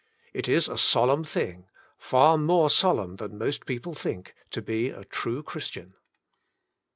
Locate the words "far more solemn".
1.95-3.17